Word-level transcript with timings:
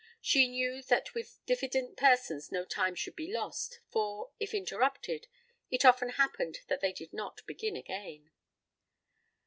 She 0.19 0.47
knew 0.47 0.81
that 0.81 1.13
with 1.13 1.37
diffident 1.45 1.95
persons 1.95 2.51
no 2.51 2.65
time 2.65 2.95
should 2.95 3.15
be 3.15 3.31
lost, 3.31 3.81
for, 3.91 4.31
if 4.39 4.51
interrupted, 4.51 5.27
it 5.69 5.85
often 5.85 6.09
happened 6.09 6.61
that 6.69 6.81
they 6.81 6.91
did 6.91 7.13
not 7.13 7.45
begin 7.45 7.75
again. 7.75 8.31